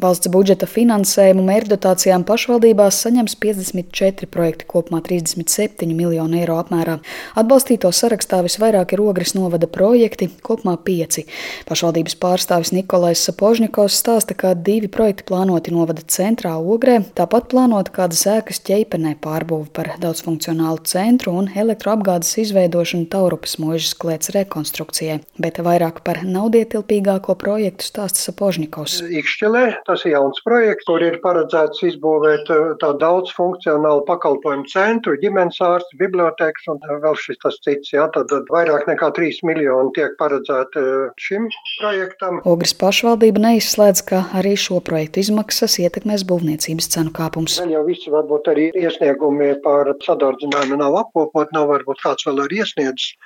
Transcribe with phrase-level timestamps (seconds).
[0.00, 6.94] Valsts budžeta finansējumu mērķdotācijām pašvaldībās saņems 54 projekti kopumā 37 miljonu eiro apmērā.
[7.36, 11.26] Atbalstīto sarakstā visvairāk ir Ogres novada projekti, kopumā 5.
[11.68, 18.24] Pašvaldības pārstāvis Nikolais Sapožņikovs stāsta, ka divi projekti plānoti novada centrā Ogrē, tāpat plānota kādas
[18.38, 26.00] ēkas ķeipenē pārbūve par daudzfunkcionālu centru un elektroapgādes izveidošanu Taurupas mūžas klēts rekonstrukcijai, bet vairāk
[26.08, 29.00] par naudietilpīgāko projektu stāsta Sapožņikovs.
[29.20, 35.58] Ikšķelē Tas ir jauns projekts, kur ir paredzēts izbūvēt eh, tādu daudzfunkcionālu pakalpojumu centru, ģimenes
[35.66, 37.90] ārstu, bibliotēkas un vēl šis tas cits.
[37.90, 42.38] Jā, tad vairāk nekā 3 miljoni tiek paredzēti eh, šim projektam.
[42.46, 47.58] Ogres pašvaldība neizslēdz, ka arī šo projektu izmaksas ietekmēs būvniecības cenu kāpums.
[47.58, 52.60] Gan jau visi varbūt arī iesniegumi par sadardzinājumu nav apkopot, nav varbūt kāds vēl ir
[52.62, 53.16] iesniedzis.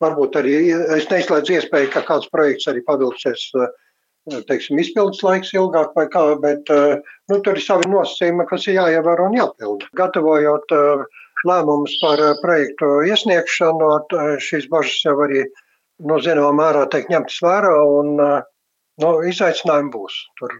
[0.00, 3.68] Varbūt arī es neizslēdzu iespēju, ka kāds projekts arī pavilksies uh,
[4.30, 6.96] teiksim, izpildes laiks ilgāk vai kā, bet eh,
[7.30, 9.90] nu, tur ir savi nosacījumi, kas ir jāievēro un jāpilda.
[10.00, 11.04] Gatavojot eh,
[11.48, 13.90] lēmumus par eh, projektu iesniegšanu,
[14.40, 15.44] šīs bažas jau arī
[16.04, 20.16] nu, zināmā mērā tiek ņemtas vērā un nu, izaicinājumi būs.
[20.40, 20.56] Tur,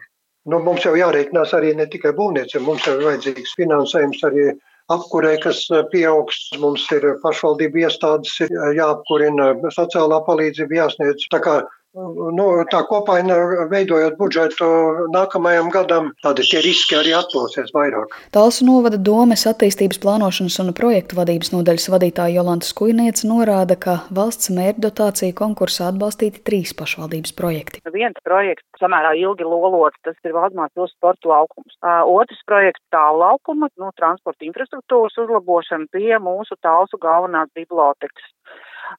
[0.51, 4.51] nu, mums jau jārēķinās arī ne tikai būvniecība, mums jau ir vajadzīgs finansējums arī
[4.93, 6.51] apkurē, kas pieaugs.
[6.61, 8.37] Mums ir pašvaldību iestādes
[8.77, 11.25] jāapkurina, sociālā palīdzība jāsniedz.
[11.33, 11.57] Tā kā
[11.95, 13.37] Nu, tā kopaina
[13.71, 14.67] veidojot budžetu
[15.15, 18.17] nākamajam gadam, tādi tie riski arī atklāsies vairāk.
[18.35, 24.51] Talsu novada domes attīstības plānošanas un projektu vadības nodaļas vadītāja Jolanta Skujniece norāda, ka valsts
[24.57, 27.85] mērķdotācija konkursā atbalstīti trīs pašvaldības projekti.
[27.95, 31.79] Viens projekts samērā ilgi lolots, tas ir Valdemārs pilsētas sporta laukums.
[32.11, 38.33] Otrs projekts tālu laukuma, nu, transporta infrastruktūras uzlabošana pie mūsu talsu galvenās bibliotekas.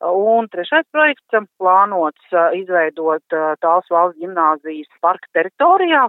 [0.06, 6.08] Un trešais projekts plānots izveidot tāls valsts ģimnāzijas parka teritorijā,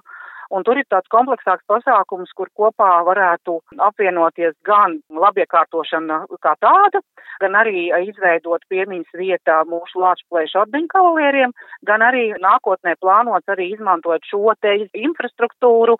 [0.55, 3.59] Un tur ir tāds kompleksāks pasākums, kur kopā varētu
[3.89, 7.03] apvienoties gan labiekārtošana kā tāda,
[7.43, 11.53] gan arī izveidot piemiņas vietā mūsu lāčplēšu atdiņkavalieriem,
[11.89, 15.97] gan arī nākotnē plānots arī izmantot šo te infrastruktūru,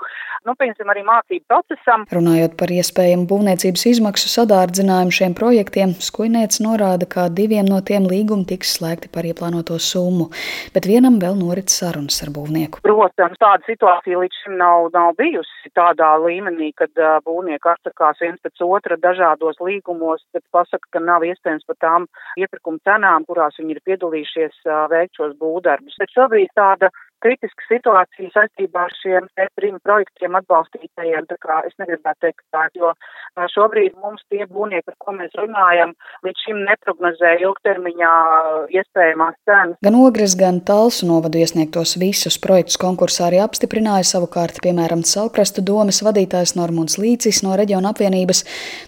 [0.47, 2.07] nu, piemēram, arī mācību procesam.
[2.15, 8.47] Runājot par iespējamu būvniecības izmaksu sadārdzinājumu šiem projektiem, Skujniec norāda, ka diviem no tiem līgumi
[8.49, 10.31] tiks slēgti par ieplānoto summu,
[10.75, 12.83] bet vienam vēl norit sarunas ar būvnieku.
[12.87, 18.41] Protams, tāda situācija līdz šim nav, nav bijusi tādā līmenī, kad uh, būvnieki atsakās viens
[18.45, 22.09] pēc otra dažādos līgumos, tad pasaka, ka nav iespējams par tām
[22.41, 25.99] iepirkuma cenām, kurās viņi ir piedalījušies uh, veikt šos būvdarbus.
[26.01, 26.93] Bet šobrīd tāda
[27.25, 29.29] kritiska situācija saistībā ar šiem
[29.59, 31.27] trim projektiem atbalstītajiem.
[31.31, 32.93] Tā kā es negribētu teikt tā, jo
[33.55, 35.95] šobrīd mums tie būvnieki, par ko mēs runājam,
[36.27, 38.13] līdz šim neprognozēja ilgtermiņā
[38.81, 39.79] iespējamās cenas.
[39.87, 46.03] Gan Ogres, gan Talsu novadu iesniegtos visus projektus konkursā arī apstiprināja savukārt, piemēram, Salkrastu domas
[46.07, 48.45] vadītājs Normunds Līcis no reģiona apvienības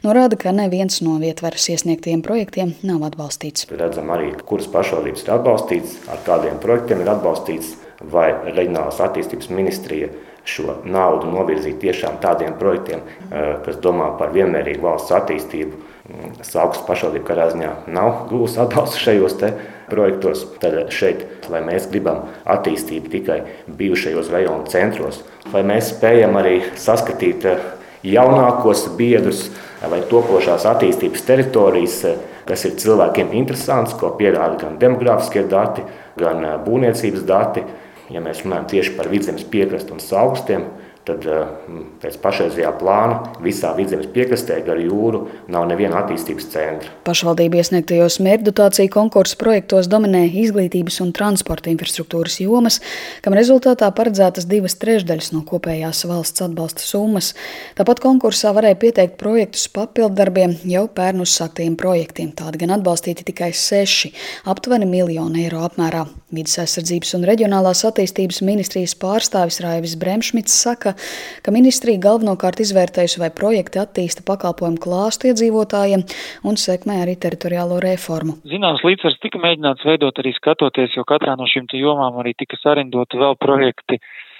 [0.06, 3.68] norāda, ka neviens no vietveras iesniegtiem projektiem nav atbalstīts.
[3.78, 10.08] Redzam arī, kuras pašvaldības ir atbalstītas, ar kādiem projektiem ir atbalstīts vai reģionālās attīstības ministrija
[10.48, 13.00] šo naudu novirzīt tiešām tādiem projektiem,
[13.30, 15.72] eh, kas domā par vienmērīgu valsts attīstību.
[16.08, 19.36] Mm, Saukas pašvaldība katrā ziņā nav gūs atbalstu šajos
[19.90, 20.46] projektos.
[20.60, 25.22] Tad šeit, lai mēs gribam attīstību tikai bijušajos rajonu centros,
[25.52, 27.58] vai mēs spējam arī saskatīt eh,
[28.04, 29.50] jaunākos biedrus
[29.90, 32.16] vai topošās attīstības teritorijas, eh,
[32.46, 35.82] kas ir cilvēkiem interesants, ko pierāda gan demogrāfiskie dati,
[36.16, 37.64] gan būvniecības dati.
[38.08, 40.64] Ja mēs runājam tieši par vidzemes piekrastu un saugstiem,
[41.08, 41.50] tad eh,
[42.02, 46.92] pēc pašreizējā plāna visā vidzemes piekrastē gar jūru nav neviena attīstības centra.
[47.08, 52.80] Pašvaldību iesniegtajos mērķdotāciju konkursu projektos dominē izglītības un transporta infrastruktūras jomas,
[53.24, 57.32] kam rezultātā paredzētas divas trešdaļas no kopējās valsts atbalsta summas.
[57.78, 62.32] Tāpat konkursā varēja pieteikt projektus papildarbiem jau pērn uzsāktajiem projektiem.
[62.36, 64.12] Tādi gan atbalstīti tikai seši,
[64.48, 66.06] aptuveni miljonu eiro apmērā.
[66.34, 70.92] Vides aizsardzības un reģionālās attīstības ministrijas pārstāvis Raivis Bremšmits saka,
[71.44, 76.04] ka ministrija galvenokārt izvērtējusi, vai projekti attīsta pakalpojumu klāstu iedzīvotājiem
[76.48, 78.38] un sekmē arī teritoriālo reformu.
[78.48, 83.20] Zināms, līdzsvars tika mēģināts veidot arī skatoties, jo katrā no šīm jomām arī tika sarindoti
[83.20, 83.98] vēl projekti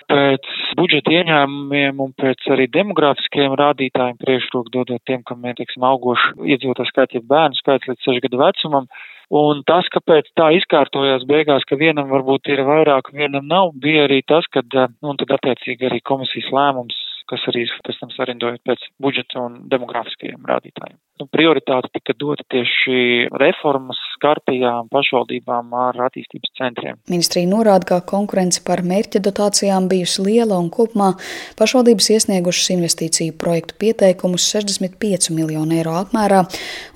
[0.08, 0.46] pēc
[0.78, 6.88] budžeta ieņēmumiem un pēc arī demografiskiem rādītājiem priekšroku dodot tiem, kam ir, teiksim, augoši iedzīvotāju
[6.88, 8.88] skaits, ja bērnu skaits līdz 6 gadu vecumam.
[9.28, 14.22] Un tas, kāpēc tā izkārtojās beigās, ka vienam varbūt ir vairāk, vienam nav, bija arī
[14.24, 14.64] tas, ka,
[15.02, 16.96] nu, tad attiecīgi arī komisijas lēmums
[17.28, 20.96] kas arī pēc tam sarindojot pēc budžeta un demografiskajiem rādītājiem.
[21.20, 27.00] Nu, prioritāte tika dota tieši reformas skartajām pašvaldībām ar attīstības centriem.
[27.10, 31.14] Ministrija norāda, ka konkurence par mērķa dotācijām bijusi liela un kopumā
[31.58, 36.44] pašvaldības iesniegušas investīciju projektu pieteikumus 65 miljonu eiro apmērā,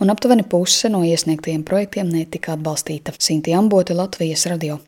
[0.03, 3.15] un aptuveni puse no iesniegtajiem projektiem netika atbalstīta.
[3.19, 4.83] Sinti Ambote, Latvijas radio.